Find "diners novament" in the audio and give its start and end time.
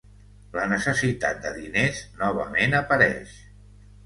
1.57-2.75